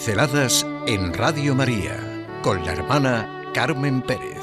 Pinceladas 0.00 0.66
en 0.86 1.12
Radio 1.12 1.54
María 1.54 2.26
con 2.42 2.64
la 2.64 2.72
hermana 2.72 3.42
Carmen 3.52 4.00
Pérez. 4.00 4.40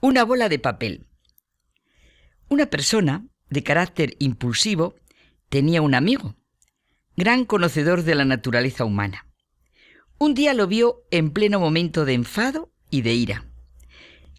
Una 0.00 0.24
bola 0.24 0.48
de 0.48 0.60
papel. 0.60 1.08
Una 2.48 2.66
persona 2.66 3.26
de 3.50 3.64
carácter 3.64 4.14
impulsivo 4.20 4.94
tenía 5.48 5.82
un 5.82 5.96
amigo, 5.96 6.36
gran 7.16 7.44
conocedor 7.44 8.04
de 8.04 8.14
la 8.14 8.24
naturaleza 8.24 8.84
humana. 8.84 9.27
Un 10.20 10.34
día 10.34 10.52
lo 10.52 10.66
vio 10.66 11.04
en 11.12 11.30
pleno 11.30 11.60
momento 11.60 12.04
de 12.04 12.14
enfado 12.14 12.72
y 12.90 13.02
de 13.02 13.14
ira. 13.14 13.44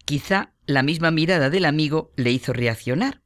Quizá 0.04 0.52
la 0.66 0.82
misma 0.82 1.10
mirada 1.10 1.48
del 1.48 1.64
amigo 1.64 2.12
le 2.16 2.30
hizo 2.30 2.52
reaccionar 2.52 3.22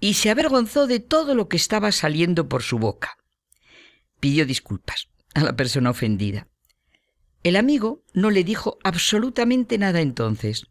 y 0.00 0.14
se 0.14 0.30
avergonzó 0.30 0.88
de 0.88 0.98
todo 0.98 1.36
lo 1.36 1.48
que 1.48 1.56
estaba 1.56 1.92
saliendo 1.92 2.48
por 2.48 2.64
su 2.64 2.80
boca. 2.80 3.16
Pidió 4.18 4.44
disculpas 4.44 5.08
a 5.34 5.44
la 5.44 5.54
persona 5.54 5.90
ofendida. 5.90 6.48
El 7.44 7.54
amigo 7.54 8.02
no 8.12 8.30
le 8.30 8.42
dijo 8.42 8.78
absolutamente 8.82 9.78
nada 9.78 10.00
entonces. 10.00 10.66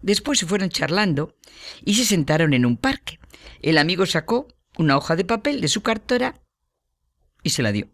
Después 0.00 0.38
se 0.38 0.46
fueron 0.46 0.68
charlando 0.68 1.36
y 1.84 1.94
se 1.94 2.04
sentaron 2.04 2.54
en 2.54 2.66
un 2.66 2.76
parque. 2.76 3.18
El 3.62 3.78
amigo 3.78 4.06
sacó 4.06 4.46
una 4.78 4.96
hoja 4.96 5.16
de 5.16 5.24
papel 5.24 5.60
de 5.60 5.66
su 5.66 5.82
cartera 5.82 6.40
y 7.42 7.50
se 7.50 7.64
la 7.64 7.72
dio 7.72 7.88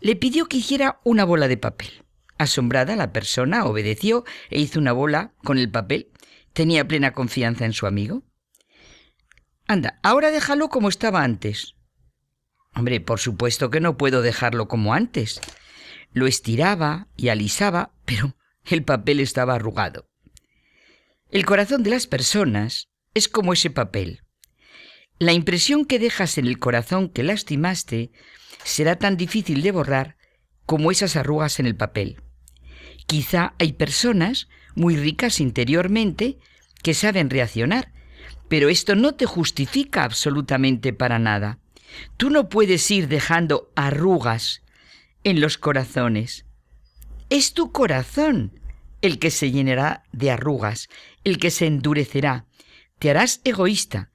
le 0.00 0.16
pidió 0.16 0.46
que 0.46 0.58
hiciera 0.58 1.00
una 1.04 1.24
bola 1.24 1.48
de 1.48 1.56
papel. 1.56 2.04
Asombrada, 2.38 2.94
la 2.96 3.12
persona 3.12 3.64
obedeció 3.64 4.24
e 4.50 4.60
hizo 4.60 4.78
una 4.78 4.92
bola 4.92 5.34
con 5.42 5.58
el 5.58 5.70
papel. 5.70 6.10
Tenía 6.52 6.86
plena 6.86 7.12
confianza 7.12 7.64
en 7.64 7.72
su 7.72 7.86
amigo. 7.86 8.22
Anda, 9.66 9.98
ahora 10.02 10.30
déjalo 10.30 10.68
como 10.68 10.88
estaba 10.88 11.22
antes. 11.22 11.74
Hombre, 12.74 13.00
por 13.00 13.18
supuesto 13.18 13.70
que 13.70 13.80
no 13.80 13.96
puedo 13.96 14.22
dejarlo 14.22 14.68
como 14.68 14.94
antes. 14.94 15.40
Lo 16.12 16.26
estiraba 16.26 17.08
y 17.16 17.28
alisaba, 17.28 17.92
pero 18.04 18.36
el 18.64 18.84
papel 18.84 19.20
estaba 19.20 19.54
arrugado. 19.54 20.08
El 21.30 21.44
corazón 21.44 21.82
de 21.82 21.90
las 21.90 22.06
personas 22.06 22.88
es 23.14 23.28
como 23.28 23.52
ese 23.52 23.70
papel. 23.70 24.22
La 25.18 25.32
impresión 25.32 25.84
que 25.84 25.98
dejas 25.98 26.38
en 26.38 26.46
el 26.46 26.58
corazón 26.58 27.08
que 27.08 27.24
lastimaste 27.24 28.12
será 28.62 28.96
tan 28.96 29.16
difícil 29.16 29.62
de 29.62 29.72
borrar 29.72 30.16
como 30.64 30.90
esas 30.90 31.16
arrugas 31.16 31.58
en 31.58 31.66
el 31.66 31.74
papel. 31.74 32.22
Quizá 33.06 33.54
hay 33.58 33.72
personas 33.72 34.48
muy 34.74 34.96
ricas 34.96 35.40
interiormente 35.40 36.38
que 36.82 36.94
saben 36.94 37.30
reaccionar, 37.30 37.92
pero 38.48 38.68
esto 38.68 38.94
no 38.94 39.14
te 39.14 39.26
justifica 39.26 40.04
absolutamente 40.04 40.92
para 40.92 41.18
nada. 41.18 41.58
Tú 42.16 42.30
no 42.30 42.48
puedes 42.48 42.88
ir 42.90 43.08
dejando 43.08 43.72
arrugas 43.74 44.62
en 45.24 45.40
los 45.40 45.58
corazones. 45.58 46.44
Es 47.28 47.54
tu 47.54 47.72
corazón 47.72 48.60
el 49.02 49.18
que 49.18 49.30
se 49.30 49.50
llenará 49.50 50.04
de 50.12 50.30
arrugas, 50.30 50.88
el 51.24 51.38
que 51.38 51.50
se 51.50 51.66
endurecerá. 51.66 52.46
Te 52.98 53.10
harás 53.10 53.40
egoísta, 53.44 54.10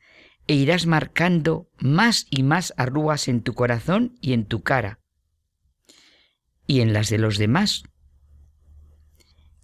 e 0.48 0.56
irás 0.56 0.86
marcando 0.86 1.70
más 1.78 2.28
y 2.30 2.44
más 2.44 2.74
arrugas 2.78 3.28
en 3.28 3.42
tu 3.42 3.54
corazón 3.54 4.18
y 4.22 4.34
en 4.34 4.46
tu 4.46 4.62
cara 4.62 5.00
y 6.68 6.82
en 6.82 6.94
las 6.94 7.10
de 7.10 7.18
los 7.18 7.38
demás. 7.38 7.84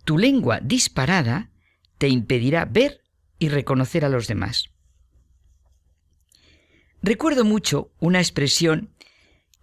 Tu 0.05 0.17
lengua 0.17 0.59
disparada 0.61 1.51
te 1.97 2.07
impedirá 2.07 2.65
ver 2.65 3.01
y 3.37 3.49
reconocer 3.49 4.05
a 4.05 4.09
los 4.09 4.27
demás. 4.27 4.69
Recuerdo 7.01 7.45
mucho 7.45 7.91
una 7.99 8.19
expresión 8.19 8.93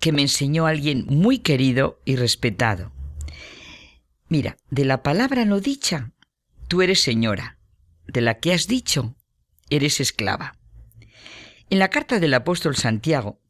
que 0.00 0.12
me 0.12 0.22
enseñó 0.22 0.66
alguien 0.66 1.05
muy 1.09 1.38
querido 1.38 2.00
y 2.05 2.16
respetado. 2.16 2.93
Mira, 4.28 4.56
de 4.71 4.84
la 4.84 5.03
palabra 5.03 5.44
no 5.44 5.60
dicha, 5.60 6.12
tú 6.69 6.82
eres 6.82 7.00
señora, 7.03 7.59
de 8.06 8.21
la 8.21 8.41
que 8.41 8.53
has 8.53 8.66
dicho, 8.66 9.15
eres 9.71 10.00
esclava. 10.00 10.56
En 11.69 11.78
la 11.78 11.88
carta 11.88 12.21
del 12.21 12.34
apóstol 12.34 12.77
Santiago 12.77 13.41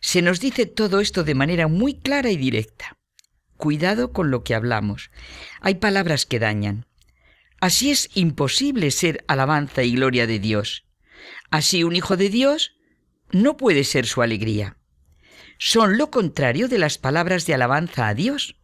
se 0.00 0.22
nos 0.22 0.40
dice 0.40 0.66
todo 0.66 1.00
esto 1.00 1.24
de 1.24 1.34
manera 1.34 1.68
muy 1.68 1.98
clara 1.98 2.30
y 2.30 2.36
directa. 2.36 2.96
Cuidado 3.56 4.12
con 4.12 4.30
lo 4.30 4.44
que 4.44 4.54
hablamos. 4.54 5.10
Hay 5.60 5.76
palabras 5.76 6.26
que 6.26 6.38
dañan. 6.38 6.86
Así 7.60 7.90
es 7.90 8.10
imposible 8.14 8.90
ser 8.90 9.24
alabanza 9.28 9.82
y 9.82 9.94
gloria 9.94 10.26
de 10.26 10.38
Dios. 10.38 10.86
Así 11.50 11.84
un 11.84 11.96
hijo 11.96 12.16
de 12.16 12.28
Dios 12.28 12.76
no 13.30 13.56
puede 13.56 13.84
ser 13.84 14.06
su 14.06 14.22
alegría. 14.22 14.76
Son 15.58 15.96
lo 15.96 16.10
contrario 16.10 16.68
de 16.68 16.78
las 16.78 16.98
palabras 16.98 17.46
de 17.46 17.54
alabanza 17.54 18.08
a 18.08 18.14
Dios. 18.14 18.56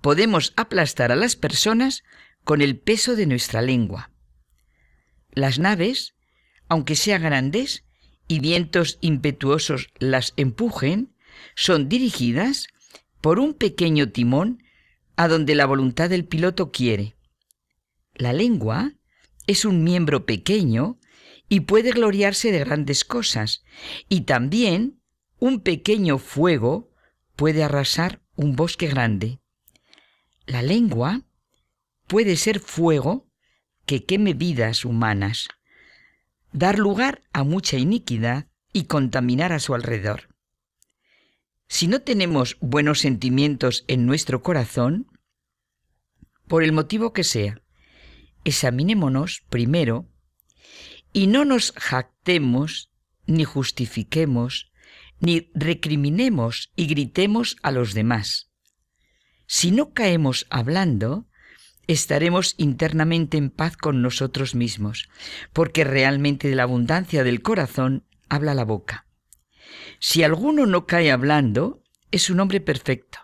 Podemos 0.00 0.52
aplastar 0.56 1.12
a 1.12 1.16
las 1.16 1.36
personas 1.36 2.04
con 2.44 2.62
el 2.62 2.78
peso 2.78 3.16
de 3.16 3.26
nuestra 3.26 3.60
lengua. 3.60 4.10
Las 5.30 5.58
naves, 5.58 6.14
aunque 6.68 6.96
sean 6.96 7.22
grandes, 7.22 7.85
y 8.28 8.40
vientos 8.40 8.98
impetuosos 9.00 9.88
las 9.98 10.32
empujen, 10.36 11.14
son 11.54 11.88
dirigidas 11.88 12.68
por 13.20 13.38
un 13.38 13.54
pequeño 13.54 14.10
timón 14.10 14.62
a 15.16 15.28
donde 15.28 15.54
la 15.54 15.66
voluntad 15.66 16.10
del 16.10 16.24
piloto 16.24 16.70
quiere. 16.70 17.16
La 18.14 18.32
lengua 18.32 18.92
es 19.46 19.64
un 19.64 19.84
miembro 19.84 20.26
pequeño 20.26 20.98
y 21.48 21.60
puede 21.60 21.92
gloriarse 21.92 22.50
de 22.50 22.60
grandes 22.60 23.04
cosas, 23.04 23.62
y 24.08 24.22
también 24.22 25.00
un 25.38 25.60
pequeño 25.60 26.18
fuego 26.18 26.90
puede 27.36 27.62
arrasar 27.62 28.22
un 28.34 28.56
bosque 28.56 28.88
grande. 28.88 29.40
La 30.46 30.62
lengua 30.62 31.22
puede 32.06 32.36
ser 32.36 32.60
fuego 32.60 33.28
que 33.84 34.04
queme 34.04 34.34
vidas 34.34 34.84
humanas 34.84 35.48
dar 36.52 36.78
lugar 36.78 37.22
a 37.32 37.44
mucha 37.44 37.76
iniquidad 37.76 38.48
y 38.72 38.84
contaminar 38.84 39.52
a 39.52 39.58
su 39.58 39.74
alrededor. 39.74 40.28
Si 41.68 41.88
no 41.88 42.00
tenemos 42.02 42.56
buenos 42.60 43.00
sentimientos 43.00 43.84
en 43.88 44.06
nuestro 44.06 44.42
corazón, 44.42 45.10
por 46.46 46.62
el 46.62 46.72
motivo 46.72 47.12
que 47.12 47.24
sea, 47.24 47.60
examinémonos 48.44 49.42
primero 49.50 50.08
y 51.12 51.26
no 51.26 51.44
nos 51.44 51.72
jactemos, 51.72 52.90
ni 53.26 53.44
justifiquemos, 53.44 54.70
ni 55.18 55.50
recriminemos 55.54 56.72
y 56.76 56.86
gritemos 56.86 57.56
a 57.62 57.72
los 57.72 57.94
demás. 57.94 58.50
Si 59.46 59.70
no 59.70 59.92
caemos 59.92 60.46
hablando, 60.50 61.26
estaremos 61.86 62.54
internamente 62.58 63.36
en 63.36 63.50
paz 63.50 63.76
con 63.76 64.02
nosotros 64.02 64.54
mismos, 64.54 65.08
porque 65.52 65.84
realmente 65.84 66.48
de 66.48 66.56
la 66.56 66.64
abundancia 66.64 67.24
del 67.24 67.42
corazón 67.42 68.04
habla 68.28 68.54
la 68.54 68.64
boca. 68.64 69.06
Si 69.98 70.22
alguno 70.22 70.66
no 70.66 70.86
cae 70.86 71.10
hablando, 71.10 71.82
es 72.10 72.30
un 72.30 72.40
hombre 72.40 72.60
perfecto, 72.60 73.18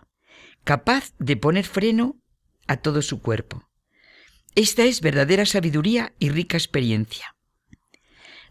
capaz 0.63 1.13
de 1.19 1.37
poner 1.37 1.65
freno 1.65 2.21
a 2.67 2.77
todo 2.77 3.01
su 3.01 3.21
cuerpo. 3.21 3.69
Esta 4.55 4.83
es 4.83 5.01
verdadera 5.01 5.45
sabiduría 5.45 6.13
y 6.19 6.29
rica 6.29 6.57
experiencia. 6.57 7.35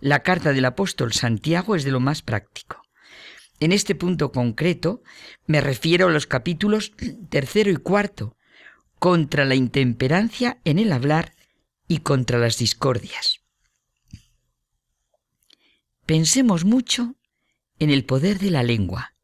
La 0.00 0.24
carta 0.24 0.52
del 0.52 0.64
apóstol 0.64 1.12
Santiago 1.12 1.76
es 1.76 1.84
de 1.84 1.92
lo 1.92 2.00
más 2.00 2.22
práctico. 2.22 2.82
En 3.60 3.70
este 3.70 3.94
punto 3.94 4.32
concreto 4.32 5.02
me 5.46 5.60
refiero 5.60 6.08
a 6.08 6.10
los 6.10 6.26
capítulos 6.26 6.92
tercero 7.30 7.70
y 7.70 7.76
cuarto, 7.76 8.36
contra 9.02 9.44
la 9.44 9.56
intemperancia 9.56 10.60
en 10.64 10.78
el 10.78 10.92
hablar 10.92 11.34
y 11.88 11.98
contra 11.98 12.38
las 12.38 12.58
discordias. 12.58 13.40
Pensemos 16.06 16.64
mucho 16.64 17.16
en 17.80 17.90
el 17.90 18.04
poder 18.04 18.38
de 18.38 18.52
la 18.52 18.62
lengua, 18.62 19.16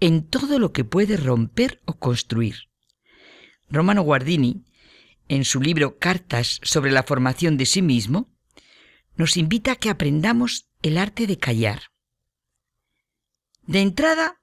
en 0.00 0.26
todo 0.26 0.58
lo 0.58 0.72
que 0.72 0.82
puede 0.82 1.16
romper 1.16 1.80
o 1.84 2.00
construir. 2.00 2.70
Romano 3.70 4.02
Guardini, 4.02 4.64
en 5.28 5.44
su 5.44 5.60
libro 5.60 5.98
Cartas 6.00 6.58
sobre 6.64 6.90
la 6.90 7.04
formación 7.04 7.56
de 7.56 7.66
sí 7.66 7.82
mismo, 7.82 8.34
nos 9.14 9.36
invita 9.36 9.70
a 9.70 9.76
que 9.76 9.90
aprendamos 9.90 10.70
el 10.82 10.98
arte 10.98 11.28
de 11.28 11.38
callar. 11.38 11.82
De 13.62 13.80
entrada, 13.80 14.40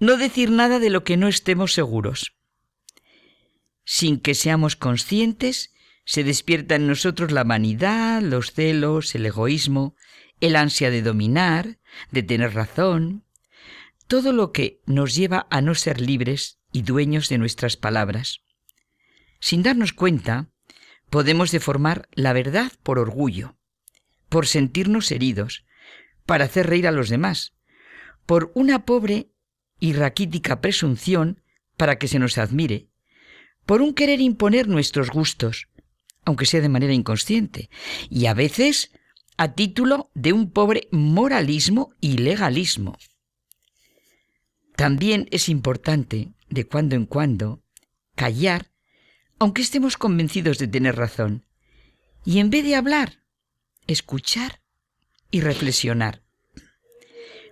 no 0.00 0.16
decir 0.16 0.50
nada 0.50 0.80
de 0.80 0.90
lo 0.90 1.04
que 1.04 1.16
no 1.16 1.28
estemos 1.28 1.72
seguros 1.72 2.34
sin 3.92 4.20
que 4.20 4.36
seamos 4.36 4.76
conscientes, 4.76 5.74
se 6.04 6.22
despierta 6.22 6.76
en 6.76 6.86
nosotros 6.86 7.32
la 7.32 7.42
vanidad, 7.42 8.22
los 8.22 8.52
celos, 8.52 9.16
el 9.16 9.26
egoísmo, 9.26 9.96
el 10.38 10.54
ansia 10.54 10.92
de 10.92 11.02
dominar, 11.02 11.80
de 12.12 12.22
tener 12.22 12.54
razón, 12.54 13.24
todo 14.06 14.32
lo 14.32 14.52
que 14.52 14.80
nos 14.86 15.16
lleva 15.16 15.48
a 15.50 15.60
no 15.60 15.74
ser 15.74 16.00
libres 16.00 16.60
y 16.70 16.82
dueños 16.82 17.28
de 17.28 17.38
nuestras 17.38 17.76
palabras. 17.76 18.42
Sin 19.40 19.64
darnos 19.64 19.92
cuenta, 19.92 20.50
podemos 21.10 21.50
deformar 21.50 22.08
la 22.12 22.32
verdad 22.32 22.70
por 22.84 23.00
orgullo, 23.00 23.56
por 24.28 24.46
sentirnos 24.46 25.10
heridos, 25.10 25.64
para 26.26 26.44
hacer 26.44 26.68
reír 26.68 26.86
a 26.86 26.92
los 26.92 27.08
demás, 27.08 27.54
por 28.24 28.52
una 28.54 28.84
pobre 28.84 29.32
y 29.80 29.94
raquítica 29.94 30.60
presunción 30.60 31.42
para 31.76 31.98
que 31.98 32.06
se 32.06 32.20
nos 32.20 32.38
admire, 32.38 32.89
por 33.66 33.82
un 33.82 33.94
querer 33.94 34.20
imponer 34.20 34.68
nuestros 34.68 35.10
gustos, 35.10 35.68
aunque 36.24 36.46
sea 36.46 36.60
de 36.60 36.68
manera 36.68 36.92
inconsciente, 36.92 37.70
y 38.08 38.26
a 38.26 38.34
veces 38.34 38.92
a 39.36 39.54
título 39.54 40.10
de 40.14 40.32
un 40.32 40.50
pobre 40.50 40.88
moralismo 40.90 41.94
y 42.00 42.18
legalismo. 42.18 42.98
También 44.76 45.28
es 45.30 45.48
importante, 45.48 46.32
de 46.48 46.66
cuando 46.66 46.96
en 46.96 47.06
cuando, 47.06 47.62
callar, 48.16 48.70
aunque 49.38 49.62
estemos 49.62 49.96
convencidos 49.96 50.58
de 50.58 50.68
tener 50.68 50.96
razón, 50.96 51.46
y 52.24 52.38
en 52.40 52.50
vez 52.50 52.64
de 52.64 52.74
hablar, 52.74 53.22
escuchar 53.86 54.60
y 55.30 55.40
reflexionar. 55.40 56.22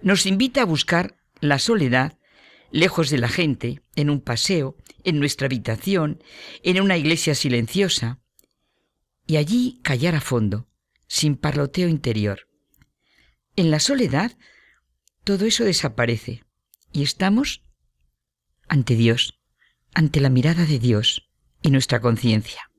Nos 0.03 0.27
invita 0.27 0.63
a 0.63 0.67
buscar 0.67 1.17
la 1.41 1.59
soledad 1.59 2.18
lejos 2.71 3.11
de 3.11 3.19
la 3.19 3.29
gente, 3.29 3.83
en 3.97 4.11
un 4.11 4.21
paseo, 4.21 4.77
en 5.05 5.19
nuestra 5.19 5.47
habitación, 5.47 6.23
en 6.63 6.81
una 6.81 6.97
iglesia 6.97 7.35
silenciosa, 7.35 8.21
y 9.27 9.37
allí 9.37 9.81
callar 9.83 10.15
a 10.15 10.21
fondo, 10.21 10.69
sin 11.07 11.37
parloteo 11.37 11.89
interior. 11.89 12.49
En 13.57 13.71
la 13.71 13.81
soledad, 13.81 14.37
todo 15.25 15.47
eso 15.47 15.65
desaparece 15.65 16.45
y 16.93 17.03
estamos 17.03 17.63
ante 18.69 18.95
Dios, 18.95 19.39
ante 19.95 20.21
la 20.21 20.31
mirada 20.31 20.65
de 20.65 20.79
Dios 20.79 21.29
y 21.63 21.71
nuestra 21.71 22.01
conciencia. 22.01 22.71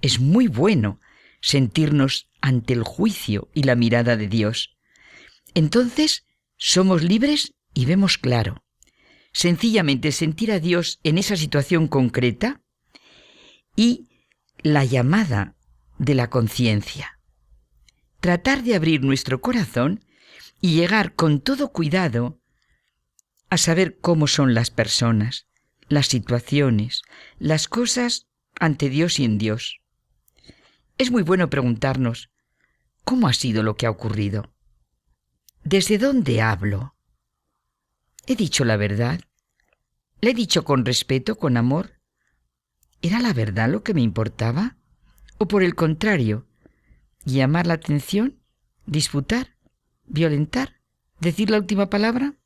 Es 0.00 0.20
muy 0.20 0.48
bueno 0.48 1.00
sentirnos 1.40 2.28
ante 2.40 2.72
el 2.72 2.82
juicio 2.82 3.48
y 3.54 3.62
la 3.62 3.74
mirada 3.74 4.16
de 4.16 4.28
Dios. 4.28 4.76
Entonces 5.54 6.26
somos 6.56 7.02
libres 7.02 7.54
y 7.74 7.86
vemos 7.86 8.18
claro. 8.18 8.61
Sencillamente 9.32 10.12
sentir 10.12 10.52
a 10.52 10.60
Dios 10.60 11.00
en 11.02 11.18
esa 11.18 11.36
situación 11.36 11.88
concreta 11.88 12.60
y 13.76 14.08
la 14.58 14.84
llamada 14.84 15.56
de 15.98 16.14
la 16.14 16.30
conciencia. 16.30 17.18
Tratar 18.20 18.62
de 18.62 18.74
abrir 18.74 19.02
nuestro 19.02 19.40
corazón 19.40 20.04
y 20.60 20.74
llegar 20.74 21.14
con 21.14 21.40
todo 21.40 21.72
cuidado 21.72 22.40
a 23.50 23.58
saber 23.58 23.98
cómo 24.00 24.26
son 24.28 24.54
las 24.54 24.70
personas, 24.70 25.46
las 25.88 26.06
situaciones, 26.06 27.02
las 27.38 27.68
cosas 27.68 28.28
ante 28.58 28.88
Dios 28.88 29.18
y 29.18 29.24
en 29.24 29.38
Dios. 29.38 29.80
Es 30.98 31.10
muy 31.10 31.22
bueno 31.22 31.50
preguntarnos, 31.50 32.30
¿cómo 33.04 33.28
ha 33.28 33.32
sido 33.32 33.62
lo 33.62 33.76
que 33.76 33.86
ha 33.86 33.90
ocurrido? 33.90 34.54
¿Desde 35.64 35.98
dónde 35.98 36.40
hablo? 36.40 36.94
¿He 38.26 38.36
dicho 38.36 38.64
la 38.64 38.76
verdad? 38.76 39.20
¿Le 40.20 40.30
he 40.30 40.34
dicho 40.34 40.64
con 40.64 40.84
respeto, 40.84 41.36
con 41.36 41.56
amor? 41.56 42.00
¿Era 43.00 43.18
la 43.18 43.32
verdad 43.32 43.68
lo 43.68 43.82
que 43.82 43.94
me 43.94 44.00
importaba? 44.00 44.76
¿O 45.38 45.48
por 45.48 45.64
el 45.64 45.74
contrario, 45.74 46.46
llamar 47.24 47.66
la 47.66 47.74
atención, 47.74 48.38
disputar, 48.86 49.56
violentar, 50.04 50.80
decir 51.18 51.50
la 51.50 51.58
última 51.58 51.90
palabra? 51.90 52.36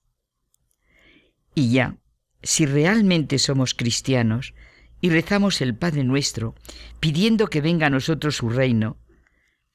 Y 1.55 1.73
ya, 1.73 1.99
si 2.43 2.65
realmente 2.65 3.39
somos 3.39 3.75
cristianos 3.75 4.55
y 5.03 5.11
rezamos 5.11 5.61
el 5.61 5.77
Padre 5.77 6.05
nuestro, 6.05 6.55
pidiendo 7.01 7.49
que 7.49 7.61
venga 7.61 7.89
a 7.89 7.91
nosotros 7.91 8.37
su 8.37 8.49
reino, 8.49 8.99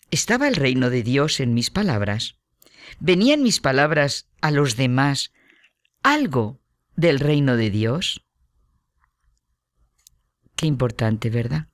¿estaba 0.10 0.48
el 0.48 0.56
reino 0.56 0.90
de 0.90 1.04
Dios 1.04 1.40
en 1.40 1.54
mis 1.54 1.70
palabras? 1.70 2.40
¿Venían 3.00 3.44
mis 3.44 3.60
palabras 3.60 4.30
a 4.42 4.50
los 4.50 4.76
demás 4.76 5.32
algo 6.04 6.60
del 6.96 7.20
reino 7.20 7.58
de 7.58 7.70
Dios? 7.70 8.26
Qué 10.56 10.66
importante, 10.66 11.30
¿verdad? 11.30 11.68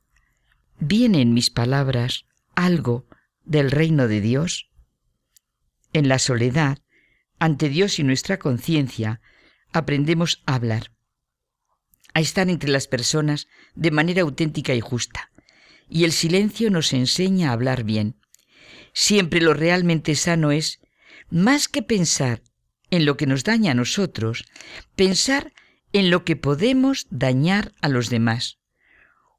¿Viene 0.80 1.22
en 1.22 1.34
mis 1.34 1.50
palabras 1.50 2.26
algo 2.56 3.08
del 3.46 3.72
reino 3.72 4.08
de 4.08 4.22
Dios? 4.22 4.70
En 5.94 6.10
la 6.10 6.20
soledad, 6.20 6.80
ante 7.40 7.70
Dios 7.70 8.00
y 8.00 8.04
nuestra 8.04 8.38
conciencia, 8.38 9.22
aprendemos 9.72 10.44
a 10.46 10.56
hablar, 10.56 10.92
a 12.14 12.20
estar 12.20 12.50
entre 12.50 12.70
las 12.70 12.88
personas 12.88 13.48
de 13.76 13.92
manera 13.92 14.24
auténtica 14.24 14.74
y 14.74 14.82
justa. 14.82 15.32
Y 15.90 16.04
el 16.04 16.12
silencio 16.12 16.70
nos 16.70 16.92
enseña 16.92 17.50
a 17.50 17.54
hablar 17.54 17.84
bien. 17.84 18.20
Siempre 18.94 19.40
lo 19.40 19.54
realmente 19.54 20.16
sano 20.16 20.52
es, 20.52 20.82
más 21.30 21.68
que 21.68 21.82
pensar 21.82 22.42
en 22.92 23.06
lo 23.06 23.18
que 23.18 23.28
nos 23.28 23.44
daña 23.44 23.72
a 23.72 23.76
nosotros, 23.76 24.46
pensar 24.96 25.54
en 25.94 26.10
lo 26.10 26.24
que 26.24 26.36
podemos 26.36 27.08
dañar 27.10 27.74
a 27.82 27.90
los 27.90 28.10
demás. 28.10 28.60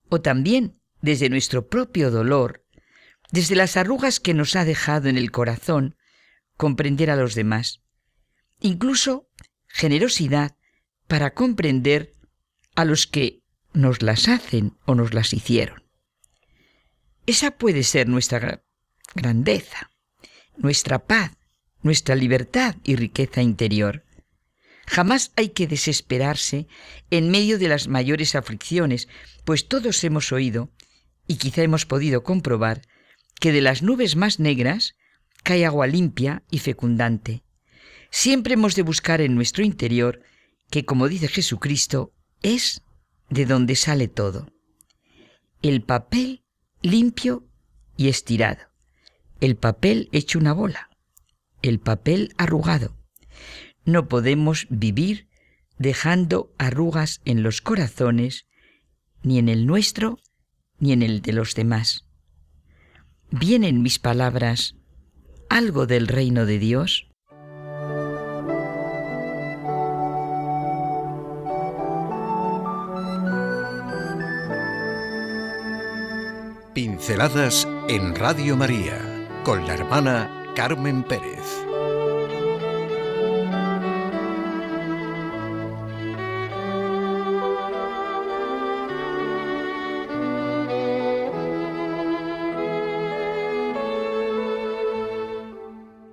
O 0.09 0.21
también 0.21 0.81
desde 1.01 1.29
nuestro 1.29 1.69
propio 1.69 2.11
dolor, 2.11 2.65
desde 3.31 3.57
las 3.57 3.77
arrugas 3.77 4.21
que 4.21 4.35
nos 4.35 4.57
ha 4.57 4.65
dejado 4.65 5.09
en 5.09 5.17
el 5.17 5.31
corazón, 5.31 5.97
comprender 6.57 7.11
a 7.11 7.17
los 7.17 7.35
demás. 7.35 7.83
Incluso 8.61 9.29
generosidad 9.67 10.57
para 11.07 11.35
comprender 11.35 12.13
a 12.75 12.85
los 12.85 13.07
que 13.07 13.43
nos 13.73 14.03
las 14.03 14.29
hacen 14.29 14.77
o 14.85 14.95
nos 14.95 15.15
las 15.15 15.33
hicieron. 15.33 15.85
Esa 17.27 17.53
puede 17.53 17.83
ser 17.83 18.09
nuestra 18.09 18.63
grandeza, 19.15 19.91
nuestra 20.57 20.99
paz, 21.07 21.38
nuestra 21.83 22.15
libertad 22.15 22.77
y 22.85 22.97
riqueza 22.97 23.43
interior. 23.43 24.05
Jamás 24.87 25.33
hay 25.37 25.51
que 25.51 25.67
desesperarse 25.67 26.67
en 27.11 27.31
medio 27.31 27.59
de 27.59 27.69
las 27.69 27.89
mayores 27.89 28.35
aflicciones, 28.35 29.09
pues 29.45 29.69
todos 29.69 30.03
hemos 30.05 30.33
oído 30.33 30.71
y 31.27 31.37
quizá 31.37 31.63
hemos 31.63 31.85
podido 31.85 32.23
comprobar 32.23 32.83
que 33.39 33.53
de 33.53 33.61
las 33.61 33.83
nubes 33.83 34.17
más 34.17 34.41
negras 34.41 34.95
cae 35.43 35.67
agua 35.67 35.87
limpia 35.87 36.43
y 36.51 36.59
fecundante. 36.59 37.43
Siempre 38.11 38.55
hemos 38.55 38.75
de 38.75 38.83
buscar 38.83 39.21
en 39.21 39.35
nuestro 39.35 39.65
interior, 39.65 40.23
que 40.71 40.85
como 40.85 41.09
dice 41.09 41.29
Jesucristo, 41.29 42.13
es 42.43 42.83
de 43.29 43.45
donde 43.45 43.77
sale 43.77 44.09
todo. 44.09 44.51
El 45.61 45.83
papel 45.83 46.45
limpio 46.83 47.47
y 47.97 48.09
estirado. 48.09 48.69
El 49.41 49.57
papel 49.57 50.09
hecho 50.13 50.39
una 50.39 50.53
bola. 50.53 50.88
El 51.63 51.81
papel 51.81 52.33
arrugado. 52.37 52.97
No 53.85 54.09
podemos 54.09 54.67
vivir 54.71 55.29
dejando 55.79 56.53
arrugas 56.59 57.21
en 57.25 57.43
los 57.43 57.61
corazones, 57.61 58.47
ni 59.23 59.39
en 59.39 59.49
el 59.49 59.67
nuestro, 59.67 60.19
ni 60.79 60.93
en 60.93 61.03
el 61.03 61.23
de 61.23 61.33
los 61.33 61.55
demás. 61.55 62.05
¿Vienen 63.31 63.83
mis 63.83 63.99
palabras 63.99 64.75
algo 65.49 65.87
del 65.87 66.09
reino 66.09 66.47
de 66.47 66.59
Dios? 66.59 67.09
Pinceladas 76.75 77.67
en 77.89 78.15
Radio 78.15 78.57
María 78.57 79.27
con 79.45 79.67
la 79.67 79.75
hermana 79.75 80.38
Carmen 80.59 81.05
Pérez. 81.05 81.98